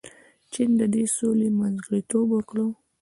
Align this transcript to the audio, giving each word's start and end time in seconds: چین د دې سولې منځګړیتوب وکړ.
چین 0.51 0.69
د 0.79 0.81
دې 0.93 1.03
سولې 1.17 1.47
منځګړیتوب 1.59 2.27
وکړ. 2.31 2.57